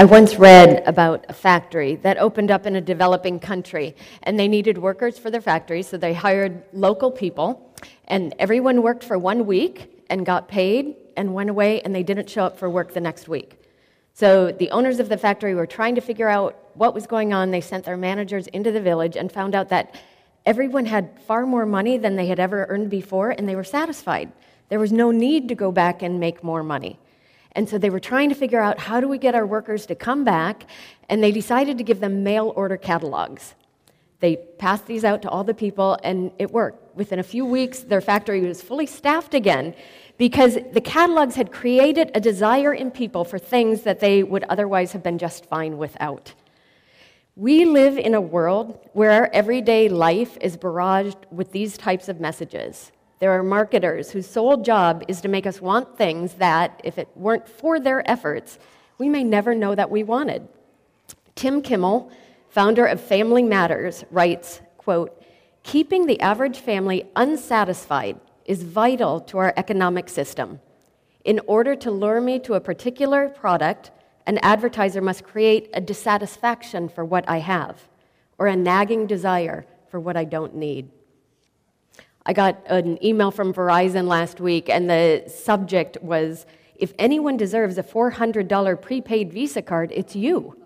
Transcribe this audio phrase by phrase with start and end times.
[0.00, 4.46] I once read about a factory that opened up in a developing country, and they
[4.46, 7.74] needed workers for their factory, so they hired local people,
[8.06, 12.30] and everyone worked for one week and got paid and went away, and they didn't
[12.30, 13.60] show up for work the next week.
[14.14, 17.50] So the owners of the factory were trying to figure out what was going on.
[17.50, 19.96] They sent their managers into the village and found out that
[20.46, 24.30] everyone had far more money than they had ever earned before, and they were satisfied.
[24.68, 27.00] There was no need to go back and make more money.
[27.52, 29.94] And so they were trying to figure out how do we get our workers to
[29.94, 30.66] come back,
[31.08, 33.54] and they decided to give them mail order catalogs.
[34.20, 36.96] They passed these out to all the people, and it worked.
[36.96, 39.74] Within a few weeks, their factory was fully staffed again
[40.18, 44.90] because the catalogs had created a desire in people for things that they would otherwise
[44.92, 46.34] have been just fine without.
[47.36, 52.18] We live in a world where our everyday life is barraged with these types of
[52.18, 52.90] messages.
[53.18, 57.08] There are marketers whose sole job is to make us want things that, if it
[57.16, 58.58] weren't for their efforts,
[58.96, 60.46] we may never know that we wanted.
[61.34, 62.10] Tim Kimmel,
[62.48, 65.20] founder of Family Matters, writes, quote,
[65.62, 70.60] "Keeping the average family unsatisfied is vital to our economic system.
[71.24, 73.90] In order to lure me to a particular product,
[74.26, 77.88] an advertiser must create a dissatisfaction for what I have
[78.38, 80.88] or a nagging desire for what I don't need."
[82.28, 86.44] I got an email from Verizon last week, and the subject was
[86.76, 90.56] If anyone deserves a $400 prepaid Visa card, it's you.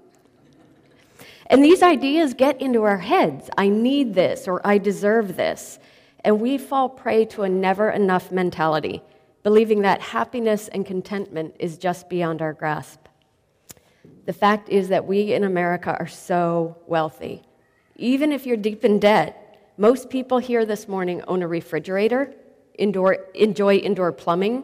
[1.47, 5.79] And these ideas get into our heads I need this, or I deserve this.
[6.25, 9.03] And we fall prey to a never enough mentality,
[9.43, 13.01] believing that happiness and contentment is just beyond our grasp.
[14.27, 17.43] The fact is that we in America are so wealthy.
[17.97, 19.42] Even if you're deep in debt,
[19.83, 22.33] most people here this morning own a refrigerator,
[22.79, 24.63] indoor, enjoy indoor plumbing.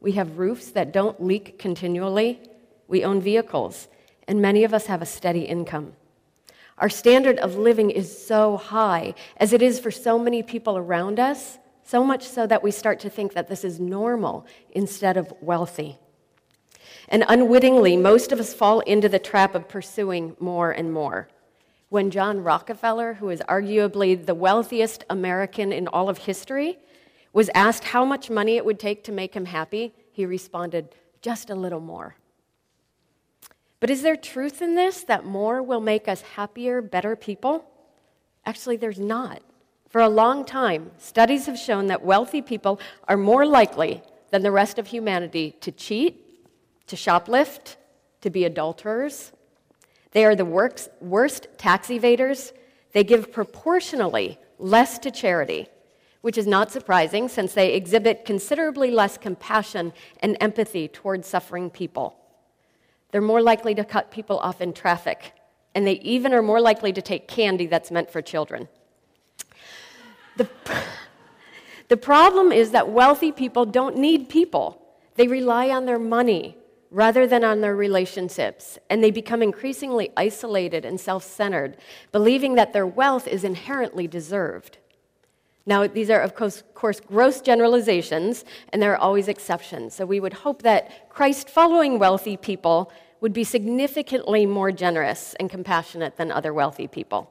[0.00, 2.40] We have roofs that don't leak continually.
[2.88, 3.86] We own vehicles,
[4.26, 5.92] and many of us have a steady income.
[6.78, 11.20] Our standard of living is so high, as it is for so many people around
[11.20, 15.32] us, so much so that we start to think that this is normal instead of
[15.40, 15.96] wealthy.
[17.08, 21.28] And unwittingly, most of us fall into the trap of pursuing more and more
[21.96, 26.78] when John Rockefeller, who is arguably the wealthiest American in all of history,
[27.32, 31.48] was asked how much money it would take to make him happy, he responded, just
[31.48, 32.16] a little more.
[33.80, 37.64] But is there truth in this that more will make us happier, better people?
[38.44, 39.40] Actually, there's not.
[39.88, 42.78] For a long time, studies have shown that wealthy people
[43.08, 44.02] are more likely
[44.32, 46.46] than the rest of humanity to cheat,
[46.88, 47.76] to shoplift,
[48.20, 49.32] to be adulterers,
[50.12, 52.52] they are the worst, tax evaders.
[52.92, 55.68] They give proportionally less to charity,
[56.22, 62.16] which is not surprising since they exhibit considerably less compassion and empathy towards suffering people.
[63.10, 65.32] They're more likely to cut people off in traffic,
[65.74, 68.68] and they even are more likely to take candy that's meant for children.
[70.36, 70.48] The,
[71.88, 74.82] the problem is that wealthy people don't need people,
[75.16, 76.56] they rely on their money
[76.96, 81.76] rather than on their relationships, and they become increasingly isolated and self centered,
[82.10, 84.78] believing that their wealth is inherently deserved.
[85.66, 89.94] Now, these are, of course, course, gross generalizations, and there are always exceptions.
[89.94, 92.90] So we would hope that Christ following wealthy people
[93.20, 97.30] would be significantly more generous and compassionate than other wealthy people.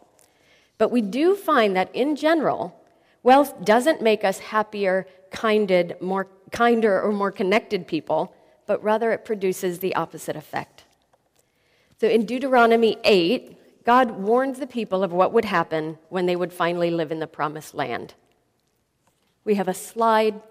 [0.78, 2.80] But we do find that in general,
[3.24, 8.36] wealth doesn't make us happier, kinded, more, kinder, or more connected people
[8.68, 10.84] but rather it produces the opposite effect.
[12.00, 16.52] So in Deuteronomy 8, God warned the people of what would happen when they would
[16.52, 18.16] finally live in the promised land.
[19.44, 20.42] We have a slide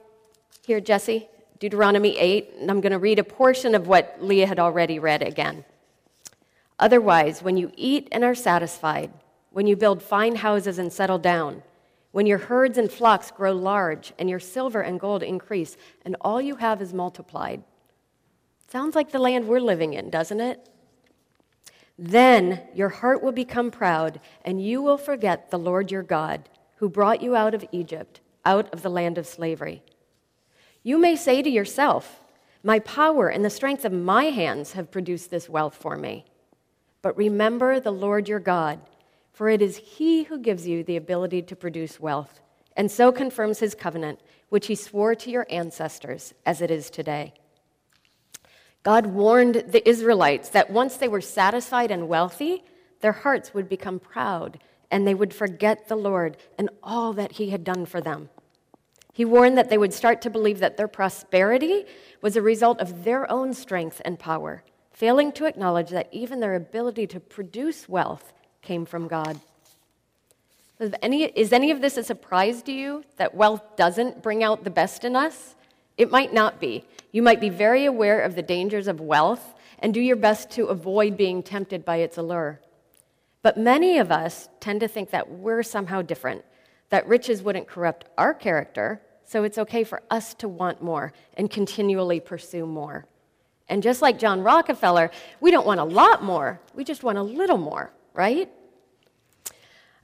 [0.64, 4.58] here, Jesse, Deuteronomy 8, and I'm going to read a portion of what Leah had
[4.58, 5.64] already read again.
[6.78, 9.12] Otherwise, when you eat and are satisfied,
[9.50, 11.62] when you build fine houses and settle down,
[12.12, 16.40] when your herds and flocks grow large, and your silver and gold increase, and all
[16.40, 17.62] you have is multiplied,
[18.68, 20.68] Sounds like the land we're living in, doesn't it?
[21.98, 26.88] Then your heart will become proud, and you will forget the Lord your God, who
[26.88, 29.82] brought you out of Egypt, out of the land of slavery.
[30.82, 32.20] You may say to yourself,
[32.62, 36.24] My power and the strength of my hands have produced this wealth for me.
[37.00, 38.80] But remember the Lord your God,
[39.32, 42.40] for it is He who gives you the ability to produce wealth,
[42.76, 47.34] and so confirms His covenant, which He swore to your ancestors, as it is today.
[48.84, 52.62] God warned the Israelites that once they were satisfied and wealthy,
[53.00, 54.60] their hearts would become proud
[54.90, 58.28] and they would forget the Lord and all that He had done for them.
[59.12, 61.86] He warned that they would start to believe that their prosperity
[62.20, 66.54] was a result of their own strength and power, failing to acknowledge that even their
[66.54, 69.40] ability to produce wealth came from God.
[71.00, 74.70] Any, is any of this a surprise to you that wealth doesn't bring out the
[74.70, 75.54] best in us?
[75.96, 76.84] It might not be.
[77.14, 80.64] You might be very aware of the dangers of wealth and do your best to
[80.64, 82.60] avoid being tempted by its allure.
[83.40, 86.44] But many of us tend to think that we're somehow different,
[86.90, 91.48] that riches wouldn't corrupt our character, so it's okay for us to want more and
[91.48, 93.06] continually pursue more.
[93.68, 97.22] And just like John Rockefeller, we don't want a lot more, we just want a
[97.22, 98.50] little more, right?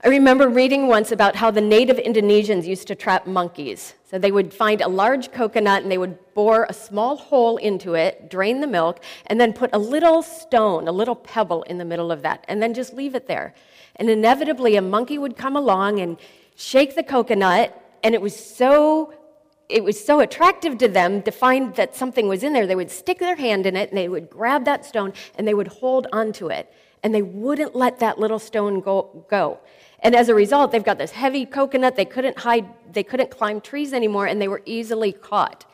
[0.03, 3.93] I remember reading once about how the native Indonesians used to trap monkeys.
[4.09, 7.93] So they would find a large coconut and they would bore a small hole into
[7.93, 11.85] it, drain the milk, and then put a little stone, a little pebble in the
[11.85, 13.53] middle of that, and then just leave it there.
[13.95, 16.17] And inevitably, a monkey would come along and
[16.55, 19.13] shake the coconut, and it was so
[19.69, 22.67] it was so attractive to them to find that something was in there.
[22.67, 25.53] They would stick their hand in it and they would grab that stone and they
[25.53, 26.69] would hold onto it.
[27.03, 29.25] And they wouldn't let that little stone go.
[29.29, 29.59] go.
[30.01, 31.95] And as a result, they've got this heavy coconut.
[31.95, 35.65] They couldn't hide, they couldn't climb trees anymore, and they were easily caught.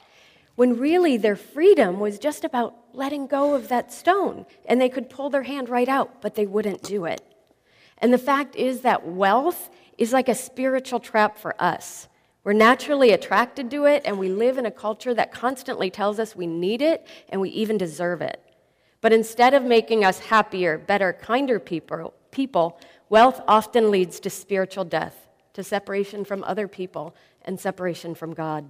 [0.56, 5.10] When really their freedom was just about letting go of that stone, and they could
[5.10, 7.22] pull their hand right out, but they wouldn't do it.
[8.00, 12.08] And the fact is that wealth is like a spiritual trap for us.
[12.44, 16.36] We're naturally attracted to it, and we live in a culture that constantly tells us
[16.36, 18.42] we need it and we even deserve it.
[19.02, 22.80] But instead of making us happier, better, kinder people, people
[23.10, 28.70] Wealth often leads to spiritual death, to separation from other people, and separation from God.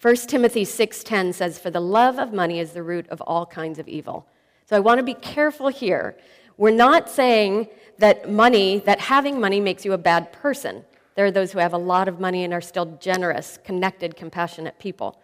[0.00, 3.78] 1 Timothy 6:10 says for the love of money is the root of all kinds
[3.78, 4.26] of evil.
[4.64, 6.16] So I want to be careful here.
[6.56, 7.68] We're not saying
[7.98, 10.84] that money, that having money makes you a bad person.
[11.14, 14.78] There are those who have a lot of money and are still generous, connected, compassionate
[14.78, 15.20] people.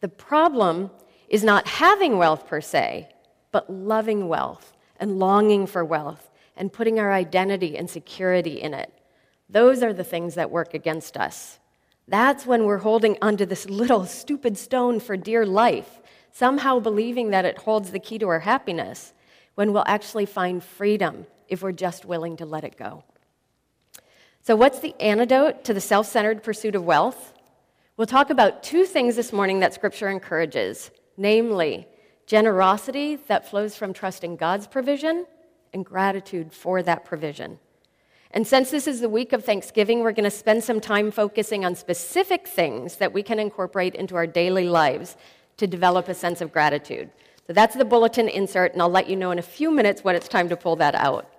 [0.00, 0.90] The problem
[1.28, 3.08] is not having wealth per se,
[3.56, 8.92] but loving wealth and longing for wealth and putting our identity and security in it.
[9.48, 11.58] Those are the things that work against us.
[12.06, 17.46] That's when we're holding onto this little stupid stone for dear life, somehow believing that
[17.46, 19.14] it holds the key to our happiness,
[19.54, 23.04] when we'll actually find freedom if we're just willing to let it go.
[24.42, 27.32] So, what's the antidote to the self centered pursuit of wealth?
[27.96, 31.88] We'll talk about two things this morning that Scripture encourages namely,
[32.26, 35.26] generosity that flows from trusting God's provision
[35.72, 37.58] and gratitude for that provision.
[38.32, 41.64] And since this is the week of Thanksgiving, we're going to spend some time focusing
[41.64, 45.16] on specific things that we can incorporate into our daily lives
[45.56, 47.10] to develop a sense of gratitude.
[47.46, 50.16] So that's the bulletin insert, and I'll let you know in a few minutes when
[50.16, 51.30] it's time to pull that out.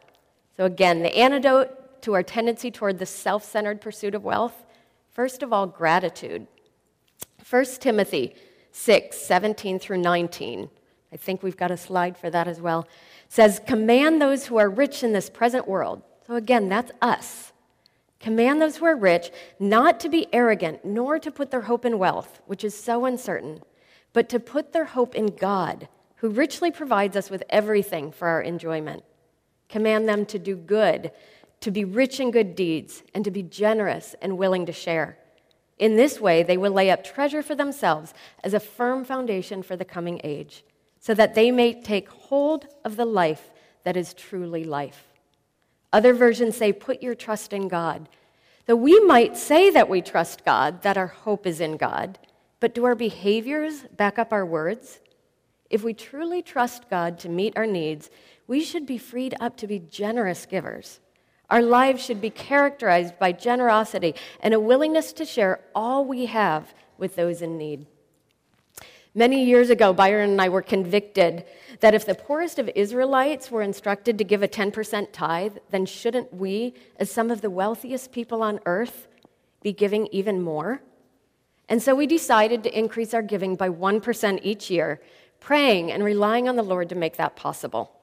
[0.55, 4.63] So, again, the antidote to our tendency toward the self centered pursuit of wealth
[5.17, 6.45] first of all, gratitude.
[7.49, 8.35] 1 Timothy
[8.71, 10.69] 6 17 through 19.
[11.11, 14.57] I think we've got a slide for that as well It says, Command those who
[14.57, 16.01] are rich in this present world.
[16.25, 17.53] So again, that's us.
[18.19, 21.99] Command those who are rich not to be arrogant, nor to put their hope in
[21.99, 23.61] wealth, which is so uncertain,
[24.11, 25.87] but to put their hope in God,
[26.17, 29.03] who richly provides us with everything for our enjoyment.
[29.69, 31.11] Command them to do good,
[31.61, 35.17] to be rich in good deeds, and to be generous and willing to share.
[35.77, 38.13] In this way, they will lay up treasure for themselves
[38.43, 40.63] as a firm foundation for the coming age
[41.07, 43.53] so that they may take hold of the life
[43.85, 45.05] that is truly life.
[45.93, 48.09] Other versions say, Put your trust in God.
[48.65, 52.19] Though we might say that we trust God, that our hope is in God,
[52.59, 54.99] but do our behaviors back up our words?
[55.69, 58.09] If we truly trust God to meet our needs,
[58.45, 60.99] we should be freed up to be generous givers.
[61.49, 66.73] Our lives should be characterized by generosity and a willingness to share all we have
[66.97, 67.87] with those in need.
[69.17, 71.43] Many years ago, Byron and I were convicted
[71.79, 76.31] that if the poorest of Israelites were instructed to give a 10% tithe, then shouldn't
[76.31, 79.07] we, as some of the wealthiest people on earth,
[79.63, 80.83] be giving even more?
[81.67, 85.01] And so we decided to increase our giving by 1% each year,
[85.39, 87.97] praying and relying on the Lord to make that possible.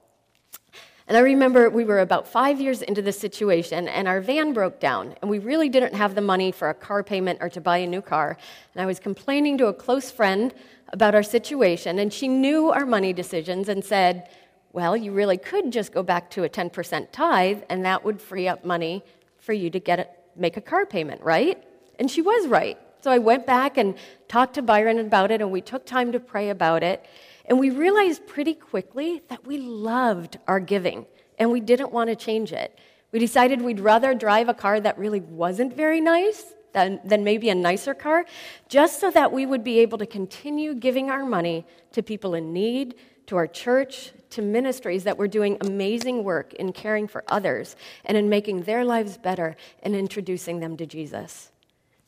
[1.07, 4.81] And I remember we were about five years into this situation, and our van broke
[4.81, 7.79] down, and we really didn't have the money for a car payment or to buy
[7.79, 8.39] a new car.
[8.75, 10.53] And I was complaining to a close friend
[10.95, 14.29] about our situation, and she knew our money decisions and said,
[14.73, 18.47] Well, you really could just go back to a 10% tithe, and that would free
[18.47, 19.03] up money
[19.39, 21.63] for you to get a, make a car payment, right?
[21.99, 22.79] And she was right.
[23.03, 23.97] So I went back and
[24.29, 27.05] talked to Byron about it, and we took time to pray about it.
[27.47, 31.07] And we realized pretty quickly that we loved our giving,
[31.41, 32.79] and we didn't want to change it.
[33.11, 37.49] We decided we'd rather drive a car that really wasn't very nice than, than maybe
[37.49, 38.27] a nicer car,
[38.69, 42.53] just so that we would be able to continue giving our money to people in
[42.53, 47.77] need, to our church, to ministries that were doing amazing work in caring for others
[48.05, 51.51] and in making their lives better and introducing them to Jesus.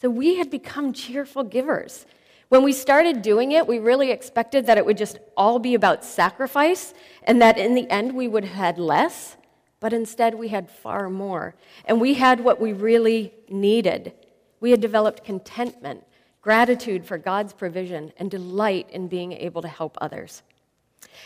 [0.03, 2.05] So we had become cheerful givers.
[2.49, 6.05] When we started doing it, we really expected that it would just all be about
[6.05, 6.93] sacrifice
[7.23, 9.37] and that in the end we would have had less,
[9.81, 11.55] but instead we had far more.
[11.87, 14.13] And we had what we really needed.
[14.61, 16.05] We had developed contentment,
[16.41, 20.43] gratitude for God's provision, and delight in being able to help others.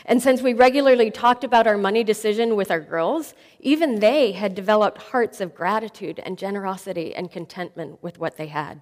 [0.05, 4.55] And since we regularly talked about our money decision with our girls, even they had
[4.55, 8.81] developed hearts of gratitude and generosity and contentment with what they had.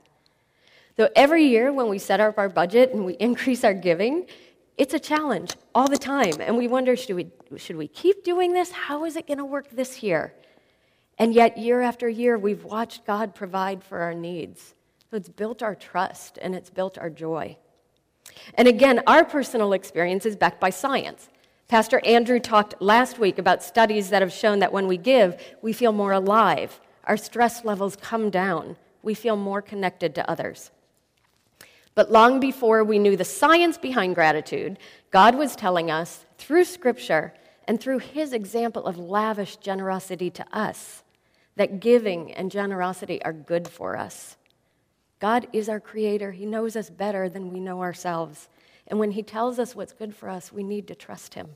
[0.95, 4.27] Though every year when we set up our budget and we increase our giving,
[4.77, 6.39] it's a challenge all the time.
[6.39, 7.27] And we wonder should we,
[7.57, 8.71] should we keep doing this?
[8.71, 10.33] How is it going to work this year?
[11.19, 14.73] And yet, year after year, we've watched God provide for our needs.
[15.11, 17.57] So it's built our trust and it's built our joy.
[18.53, 21.29] And again, our personal experience is backed by science.
[21.67, 25.73] Pastor Andrew talked last week about studies that have shown that when we give, we
[25.73, 30.71] feel more alive, our stress levels come down, we feel more connected to others.
[31.95, 34.79] But long before we knew the science behind gratitude,
[35.11, 37.33] God was telling us through Scripture
[37.67, 41.03] and through His example of lavish generosity to us
[41.59, 44.37] that giving and generosity are good for us.
[45.19, 46.31] God is our creator.
[46.31, 48.47] He knows us better than we know ourselves.
[48.87, 51.49] And when He tells us what's good for us, we need to trust Him.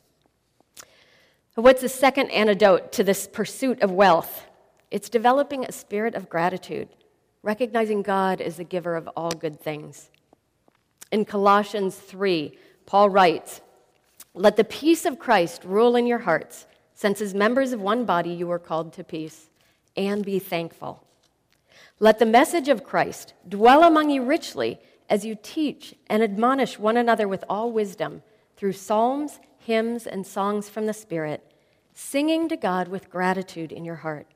[1.56, 4.46] What's the second antidote to this pursuit of wealth?
[4.92, 6.90] It's developing a spirit of gratitude,
[7.42, 10.12] recognizing God as the giver of all good things.
[11.14, 13.62] In Colossians 3, Paul writes,
[14.34, 18.32] Let the peace of Christ rule in your hearts, since as members of one body
[18.32, 19.50] you are called to peace,
[19.96, 21.04] and be thankful.
[22.00, 26.98] Let the message of Christ dwell among you richly as you teach and admonish one
[26.98, 28.24] another with all wisdom
[28.58, 31.44] through psalms, hymns, and songs from the Spirit,
[31.94, 34.28] singing to God with gratitude in your heart.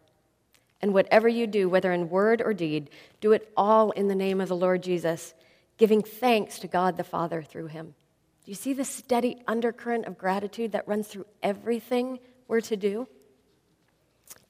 [0.82, 4.40] And whatever you do, whether in word or deed, do it all in the name
[4.40, 5.34] of the Lord Jesus,
[5.78, 7.96] giving thanks to God the Father through him.
[8.46, 13.08] Do you see the steady undercurrent of gratitude that runs through everything we're to do?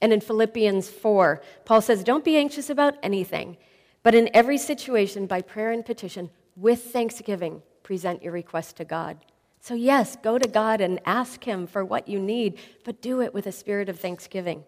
[0.00, 3.56] And in Philippians 4, Paul says, Don't be anxious about anything,
[4.02, 9.18] but in every situation, by prayer and petition, with thanksgiving, present your request to God.
[9.60, 13.34] So, yes, go to God and ask Him for what you need, but do it
[13.34, 14.64] with a spirit of thanksgiving.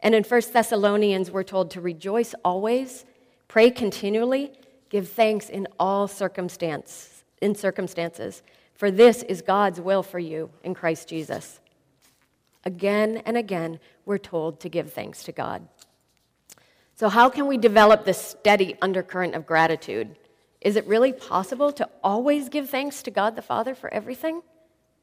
[0.00, 3.04] And in 1 Thessalonians, we're told to rejoice always,
[3.48, 4.52] pray continually,
[4.90, 8.42] give thanks in all circumstance, in circumstances,
[8.74, 11.60] for this is God's will for you in Christ Jesus.
[12.64, 15.66] Again and again, we're told to give thanks to God.
[16.94, 20.16] So, how can we develop this steady undercurrent of gratitude?
[20.60, 24.42] Is it really possible to always give thanks to God the Father for everything?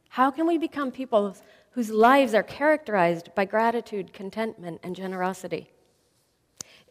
[0.10, 1.36] How can we become people
[1.72, 5.70] whose lives are characterized by gratitude, contentment, and generosity?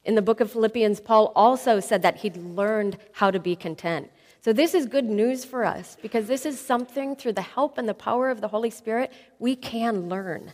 [0.04, 4.10] In the book of Philippians, Paul also said that he'd learned how to be content.
[4.40, 7.88] So, this is good news for us because this is something through the help and
[7.88, 10.52] the power of the Holy Spirit we can learn.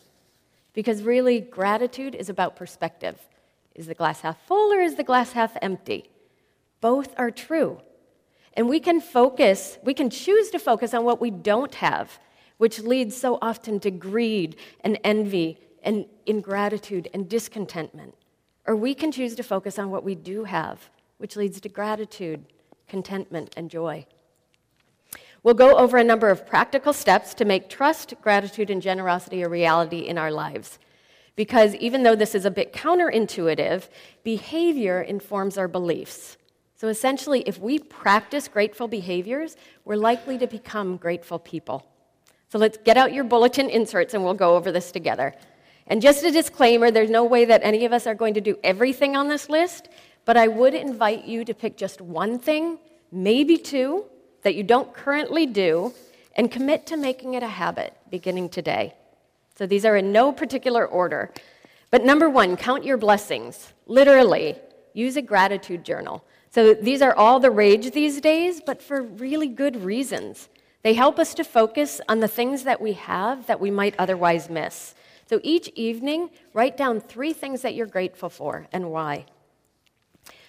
[0.72, 3.18] Because really, gratitude is about perspective.
[3.74, 6.10] Is the glass half full or is the glass half empty?
[6.80, 7.80] Both are true.
[8.54, 12.18] And we can focus, we can choose to focus on what we don't have,
[12.58, 18.14] which leads so often to greed and envy and ingratitude and discontentment.
[18.66, 20.88] Or we can choose to focus on what we do have,
[21.18, 22.44] which leads to gratitude
[22.88, 24.06] contentment, and joy.
[25.42, 29.48] We'll go over a number of practical steps to make trust, gratitude, and generosity a
[29.48, 30.78] reality in our lives.
[31.36, 33.88] Because even though this is a bit counterintuitive,
[34.22, 36.38] behavior informs our beliefs.
[36.76, 41.86] So essentially, if we practice grateful behaviors, we're likely to become grateful people.
[42.48, 45.34] So let's get out your bulletin inserts and we'll go over this together.
[45.86, 48.58] And just a disclaimer there's no way that any of us are going to do
[48.64, 49.88] everything on this list,
[50.25, 52.78] but I would invite you to pick just one thing,
[53.12, 54.07] maybe two,
[54.43, 55.93] that you don't currently do,
[56.37, 58.95] and commit to making it a habit beginning today.
[59.57, 61.33] So these are in no particular order.
[61.90, 63.73] But number one, count your blessings.
[63.87, 64.57] Literally,
[64.95, 66.25] use a gratitude journal.
[66.50, 70.49] So these are all the rage these days, but for really good reasons.
[70.83, 74.50] They help us to focus on the things that we have that we might otherwise
[74.50, 74.95] miss.
[75.26, 79.26] So each evening, write down three things that you're grateful for and why.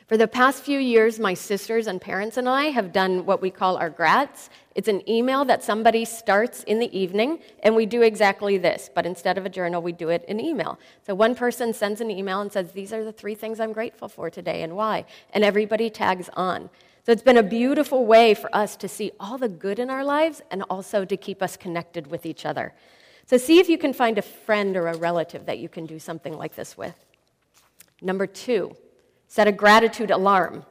[0.07, 3.49] For the past few years, my sisters and parents and I have done what we
[3.49, 4.49] call our grats.
[4.75, 9.07] It's an email that somebody starts in the evening, and we do exactly this, but
[9.07, 10.77] instead of a journal, we do it in email.
[11.07, 14.07] So one person sends an email and says, These are the three things I'm grateful
[14.07, 15.05] for today, and why?
[15.31, 16.69] And everybody tags on.
[17.03, 20.03] So it's been a beautiful way for us to see all the good in our
[20.03, 22.75] lives and also to keep us connected with each other.
[23.25, 25.97] So see if you can find a friend or a relative that you can do
[25.97, 26.93] something like this with.
[28.03, 28.75] Number two,
[29.35, 30.63] set a gratitude alarm.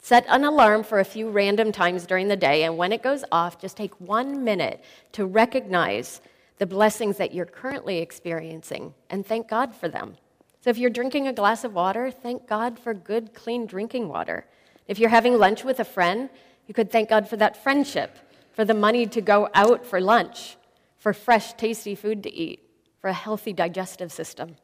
[0.00, 3.24] Set an alarm for a few random times during the day, and when it goes
[3.30, 4.82] off, just take one minute
[5.12, 6.20] to recognize
[6.58, 10.16] the blessings that you're currently experiencing and thank God for them.
[10.62, 14.44] So if you're drinking a glass of water, thank God for good, clean drinking water.
[14.88, 16.28] If you're having lunch with a friend,
[16.66, 18.18] you could thank God for that friendship,
[18.52, 20.56] for the money to go out for lunch,
[20.96, 22.68] for fresh, tasty food to eat,
[23.00, 24.56] for a healthy digestive system.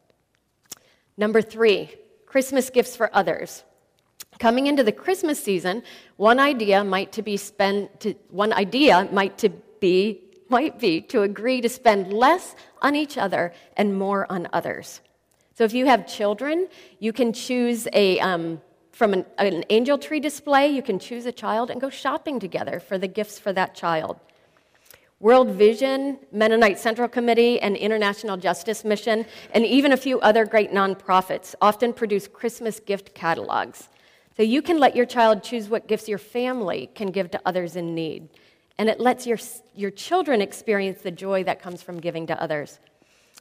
[1.16, 1.94] Number three,
[2.34, 3.62] Christmas gifts for others.
[4.40, 5.84] Coming into the Christmas season,
[6.16, 11.22] one idea might to be spend to, one idea might to be might be to
[11.22, 15.00] agree to spend less on each other and more on others.
[15.54, 16.66] So if you have children,
[16.98, 18.60] you can choose a um,
[18.90, 22.80] from an, an angel tree display, you can choose a child and go shopping together
[22.80, 24.18] for the gifts for that child.
[25.20, 30.72] World Vision, Mennonite Central Committee, and International Justice Mission, and even a few other great
[30.72, 33.88] nonprofits often produce Christmas gift catalogs.
[34.36, 37.76] So you can let your child choose what gifts your family can give to others
[37.76, 38.28] in need.
[38.78, 39.38] And it lets your,
[39.74, 42.80] your children experience the joy that comes from giving to others.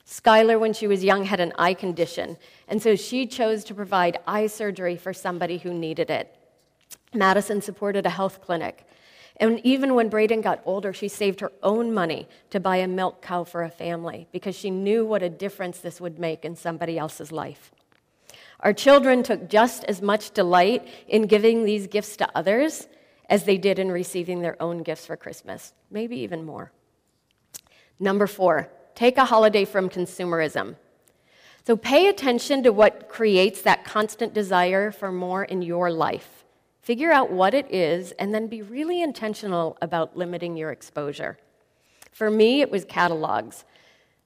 [0.07, 2.37] Skylar, when she was young, had an eye condition,
[2.67, 6.35] and so she chose to provide eye surgery for somebody who needed it.
[7.13, 8.85] Madison supported a health clinic.
[9.37, 13.21] And even when Braden got older, she saved her own money to buy a milk
[13.21, 16.97] cow for a family because she knew what a difference this would make in somebody
[16.97, 17.71] else's life.
[18.59, 22.87] Our children took just as much delight in giving these gifts to others
[23.29, 26.71] as they did in receiving their own gifts for Christmas, maybe even more.
[27.99, 30.75] Number four, take a holiday from consumerism.
[31.65, 36.42] So pay attention to what creates that constant desire for more in your life.
[36.83, 41.37] Figure out what it is and then be really intentional about limiting your exposure.
[42.11, 43.63] For me, it was catalogs.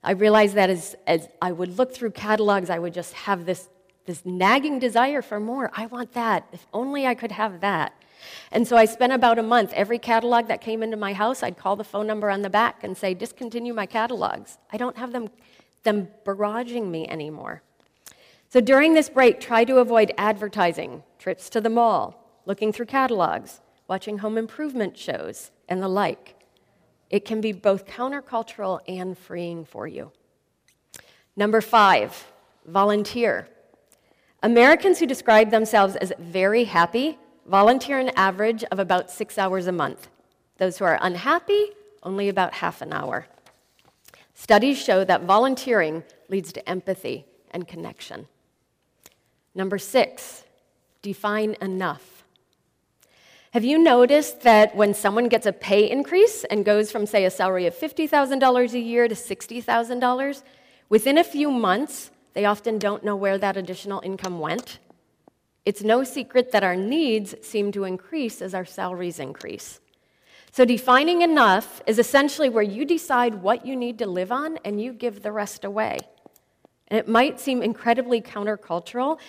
[0.04, 3.70] I realized that as, as I would look through catalogs, I would just have this,
[4.08, 5.70] this nagging desire for more.
[5.76, 6.48] I want that.
[6.52, 7.94] If only I could have that.
[8.52, 9.72] And so I spent about a month.
[9.74, 12.84] Every catalog that came into my house, I'd call the phone number on the back
[12.84, 14.58] and say, discontinue my catalogs.
[14.74, 15.30] I don't have them,
[15.84, 17.62] them barraging me anymore.
[18.50, 23.60] So during this break, try to avoid advertising, trips to the mall, looking through catalogs,
[23.88, 26.36] watching home improvement shows, and the like.
[27.10, 30.12] It can be both countercultural and freeing for you.
[31.36, 32.26] Number five,
[32.66, 33.48] volunteer.
[34.42, 39.72] Americans who describe themselves as very happy volunteer an average of about six hours a
[39.72, 40.10] month.
[40.58, 41.72] Those who are unhappy,
[42.04, 43.28] only about half an hour.
[44.34, 48.28] Studies show that volunteering leads to empathy and connection.
[49.56, 50.44] Number six,
[51.02, 52.17] define enough.
[53.54, 57.32] Have you noticed that when someone gets a pay increase and goes from, say, a
[57.32, 60.44] salary of $50,000 a year to $60,000,
[60.90, 64.80] within a few months, they often don't know where that additional income went?
[65.66, 69.80] It's no secret that our needs seem to increase as our salaries increase.
[70.52, 74.82] So, defining enough is essentially where you decide what you need to live on and
[74.82, 76.00] you give the rest away.
[76.88, 79.20] And it might seem incredibly countercultural,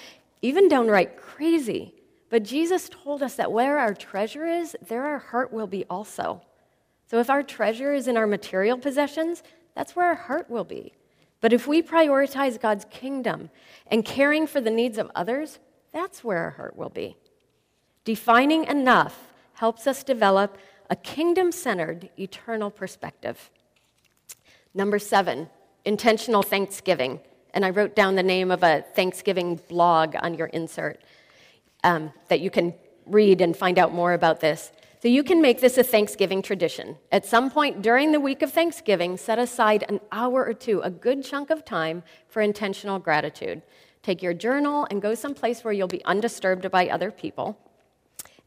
[0.43, 1.95] even downright crazy,
[2.31, 6.43] but Jesus told us that where our treasure is, there our heart will be also.
[7.07, 9.43] So, if our treasure is in our material possessions,
[9.75, 10.93] that's where our heart will be.
[11.41, 13.51] But if we prioritize God's kingdom
[13.87, 15.59] and caring for the needs of others,
[15.93, 17.17] that's where our heart will be.
[18.05, 20.59] Defining enough helps us develop
[20.91, 23.51] a kingdom centered, eternal perspective.
[24.75, 25.49] Number seven,
[25.85, 27.21] intentional thanksgiving.
[27.55, 31.01] And I wrote down the name of a Thanksgiving blog on your insert
[31.85, 32.75] um, that you can
[33.07, 34.73] read and find out more about this.
[35.01, 36.97] So you can make this a Thanksgiving tradition.
[37.13, 40.91] At some point during the week of Thanksgiving, set aside an hour or two, a
[40.91, 43.63] good chunk of time for intentional gratitude.
[44.03, 47.59] Take your journal and go someplace where you'll be undisturbed by other people.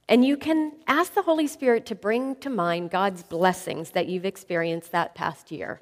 [0.10, 4.26] And you can ask the Holy Spirit to bring to mind God's blessings that you've
[4.26, 5.80] experienced that past year.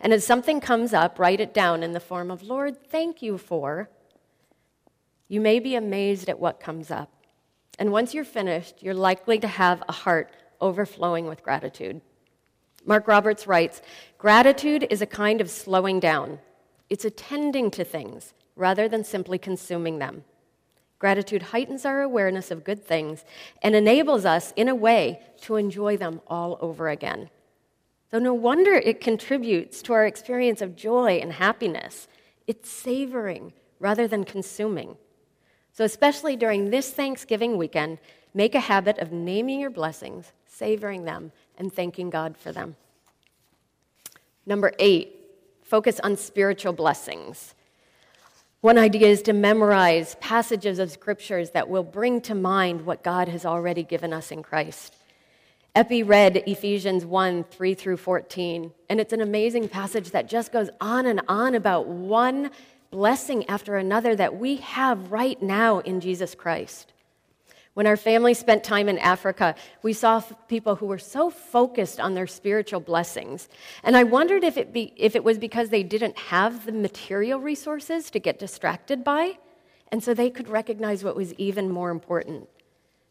[0.00, 3.36] And as something comes up, write it down in the form of, Lord, thank you
[3.36, 3.88] for.
[5.28, 7.10] You may be amazed at what comes up.
[7.78, 12.00] And once you're finished, you're likely to have a heart overflowing with gratitude.
[12.84, 13.80] Mark Roberts writes
[14.18, 16.38] Gratitude is a kind of slowing down,
[16.90, 20.24] it's attending to things, rather than simply consuming them.
[20.98, 23.24] Gratitude heightens our awareness of good things
[23.62, 27.28] and enables us, in a way, to enjoy them all over again.
[28.10, 32.06] So, no wonder it contributes to our experience of joy and happiness.
[32.46, 34.96] It's savoring rather than consuming.
[35.74, 37.98] So, especially during this Thanksgiving weekend,
[38.34, 42.74] Make a habit of naming your blessings, savoring them, and thanking God for them.
[44.44, 45.16] Number eight,
[45.62, 47.54] focus on spiritual blessings.
[48.60, 53.28] One idea is to memorize passages of scriptures that will bring to mind what God
[53.28, 54.96] has already given us in Christ.
[55.76, 60.70] Epi read Ephesians 1 3 through 14, and it's an amazing passage that just goes
[60.80, 62.50] on and on about one
[62.94, 66.92] blessing after another that we have right now in Jesus Christ.
[67.72, 72.14] When our family spent time in Africa, we saw people who were so focused on
[72.14, 73.48] their spiritual blessings.
[73.82, 77.40] And I wondered if it, be, if it was because they didn't have the material
[77.40, 79.38] resources to get distracted by,
[79.90, 82.48] and so they could recognize what was even more important.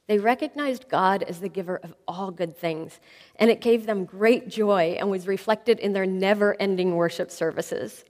[0.08, 3.02] They recognized God as the giver of all good things,
[3.36, 8.06] and it gave them great joy and was reflected in their never ending worship services.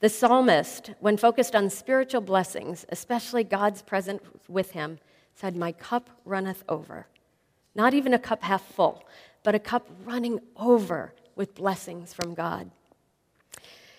[0.00, 4.98] The psalmist, when focused on spiritual blessings, especially God's presence with him,
[5.34, 7.06] said, My cup runneth over.
[7.74, 9.04] Not even a cup half full,
[9.42, 12.70] but a cup running over with blessings from God.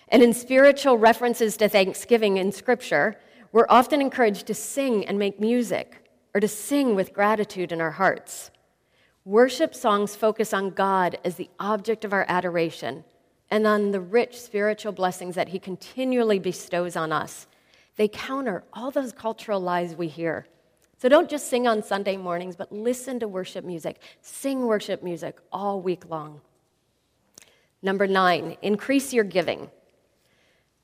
[0.08, 3.16] And in spiritual references to Thanksgiving in Scripture,
[3.52, 7.92] we're often encouraged to sing and make music or to sing with gratitude in our
[7.92, 8.50] hearts.
[9.24, 13.04] Worship songs focus on God as the object of our adoration
[13.52, 17.46] and on the rich spiritual blessings that He continually bestows on us.
[17.94, 20.46] They counter all those cultural lies we hear
[21.02, 24.00] so don't just sing on Sunday mornings, but listen to worship music.
[24.20, 26.40] Sing worship music all week long.
[27.82, 29.68] Number nine, increase your giving.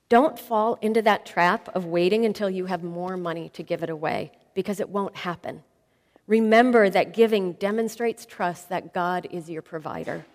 [0.08, 3.90] Don't fall into that trap of waiting until you have more money to give it
[3.90, 5.62] away, because it won't happen.
[6.26, 10.26] Remember that giving demonstrates trust that God is your provider.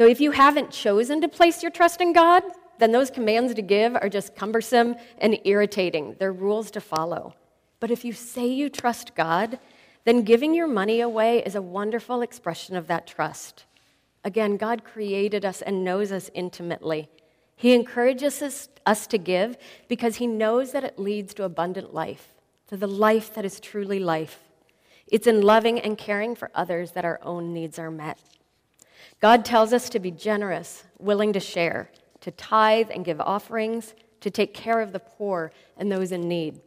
[0.00, 2.42] So if you haven't chosen to place your trust in God,
[2.78, 6.16] then those commands to give are just cumbersome and irritating.
[6.18, 7.34] They're rules to follow.
[7.80, 9.58] But if you say you trust God,
[10.06, 13.66] then giving your money away is a wonderful expression of that trust.
[14.24, 17.10] Again, God created us and knows us intimately.
[17.54, 22.32] He encourages us, us, to give because He knows that it leads to abundant life,
[22.68, 24.38] to the life that is truly life.
[25.08, 28.18] It's in loving and caring for others that our own needs are met.
[29.20, 34.30] God tells us to be generous, willing to share, to tithe and give offerings, to
[34.30, 36.60] take care of the poor and those in need.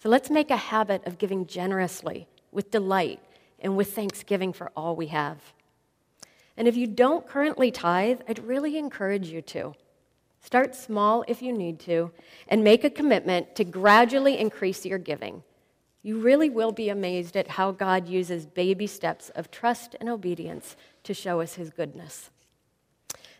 [0.00, 3.20] So let's make a habit of giving generously, with delight,
[3.60, 5.38] and with thanksgiving for all we have.
[6.56, 9.74] And if you don't currently tithe, I'd really encourage you to.
[10.40, 12.10] Start small if you need to,
[12.48, 15.42] and make a commitment to gradually increase your giving.
[16.02, 20.76] You really will be amazed at how God uses baby steps of trust and obedience
[21.08, 22.28] to show us his goodness.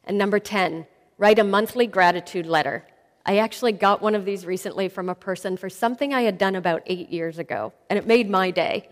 [0.03, 0.87] And number 10,
[1.19, 2.87] write a monthly gratitude letter.
[3.27, 6.57] I actually got one of these recently from a person for something I had done
[6.57, 8.89] about eight years ago, and it made my day.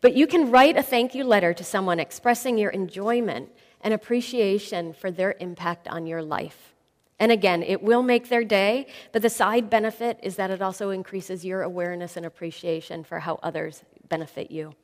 [0.00, 3.50] But you can write a thank you letter to someone expressing your enjoyment
[3.80, 6.72] and appreciation for their impact on your life.
[7.18, 10.90] And again, it will make their day, but the side benefit is that it also
[10.90, 14.74] increases your awareness and appreciation for how others benefit you.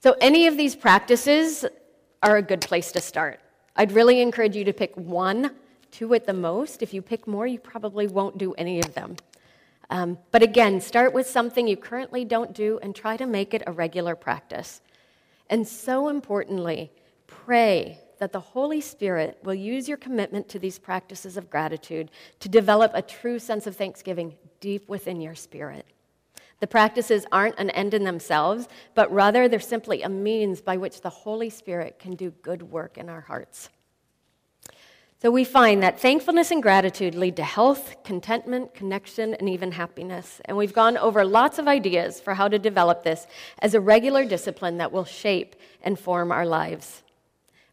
[0.00, 1.64] So, any of these practices
[2.22, 3.40] are a good place to start.
[3.76, 5.52] I'd really encourage you to pick one
[5.90, 6.82] two at the most.
[6.82, 9.16] If you pick more, you probably won't do any of them.
[9.90, 13.62] Um, but again, start with something you currently don't do and try to make it
[13.66, 14.82] a regular practice.
[15.48, 16.92] And so importantly,
[17.26, 22.48] pray that the Holy Spirit will use your commitment to these practices of gratitude to
[22.48, 25.86] develop a true sense of thanksgiving deep within your spirit.
[26.60, 31.00] The practices aren't an end in themselves, but rather they're simply a means by which
[31.00, 33.68] the Holy Spirit can do good work in our hearts.
[35.20, 40.40] So we find that thankfulness and gratitude lead to health, contentment, connection, and even happiness.
[40.44, 43.26] And we've gone over lots of ideas for how to develop this
[43.58, 47.02] as a regular discipline that will shape and form our lives.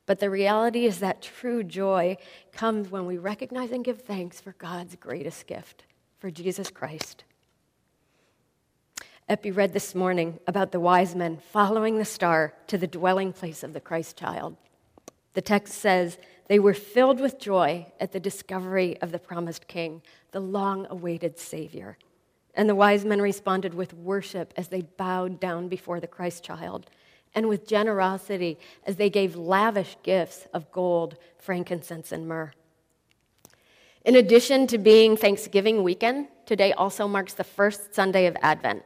[0.08, 2.18] But the reality is that true joy
[2.52, 5.86] comes when we recognize and give thanks for God's greatest gift,
[6.18, 7.26] for Jesus Christ.
[9.28, 13.64] Epi read this morning about the wise men following the star to the dwelling place
[13.64, 14.56] of the Christ child.
[15.34, 20.04] The text says, they were filled with joy at the discovery of the promised king,
[20.30, 21.98] the long awaited Savior.
[22.54, 26.92] And the wise men responded with worship as they bowed down before the Christ child,
[27.34, 32.54] and with generosity as they gave lavish gifts of gold, frankincense, and myrrh.
[34.06, 38.84] In addition to being Thanksgiving weekend, today also marks the first Sunday of Advent.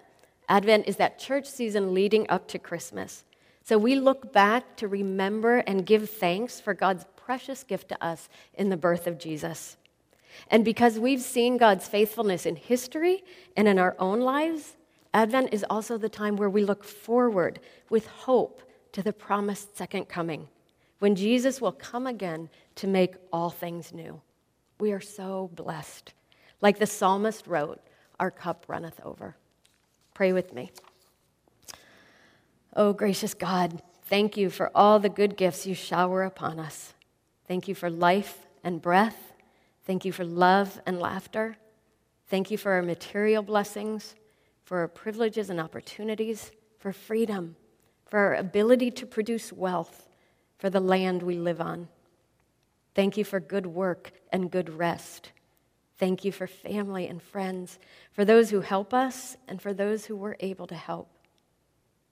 [0.49, 3.23] Advent is that church season leading up to Christmas.
[3.63, 8.27] So we look back to remember and give thanks for God's precious gift to us
[8.55, 9.77] in the birth of Jesus.
[10.49, 13.23] And because we've seen God's faithfulness in history
[13.55, 14.75] and in our own lives,
[15.13, 17.59] Advent is also the time where we look forward
[17.89, 20.47] with hope to the promised second coming,
[20.97, 24.19] when Jesus will come again to make all things new.
[24.79, 26.13] We are so blessed.
[26.61, 27.79] Like the psalmist wrote,
[28.19, 29.35] our cup runneth over.
[30.19, 30.69] Pray with me.
[32.75, 36.93] Oh, gracious God, thank you for all the good gifts you shower upon us.
[37.47, 39.31] Thank you for life and breath.
[39.85, 41.55] Thank you for love and laughter.
[42.27, 44.15] Thank you for our material blessings,
[44.65, 47.55] for our privileges and opportunities, for freedom,
[48.05, 50.09] for our ability to produce wealth,
[50.57, 51.87] for the land we live on.
[52.93, 55.31] Thank you for good work and good rest.
[55.99, 57.77] Thank you for family and friends,
[58.13, 61.09] for those who help us and for those who we're able to help.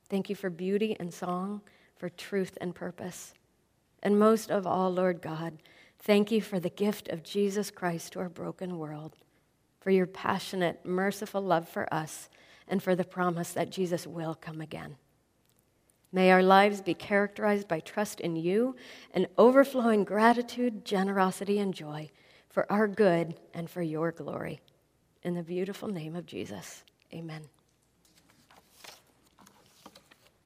[0.10, 1.62] Thank you for beauty and song,
[1.95, 3.34] for truth and purpose.
[4.04, 5.58] And most of all, Lord God,
[6.00, 9.15] thank you for the gift of Jesus Christ to our broken world,
[9.80, 12.30] for your passionate, merciful love for us,
[12.67, 14.97] and for the promise that Jesus will come again.
[16.12, 18.76] May our lives be characterized by trust in you
[19.13, 22.10] and overflowing gratitude, generosity, and joy
[22.58, 24.60] for our good and for your glory.
[25.22, 27.43] In the beautiful name of Jesus, amen.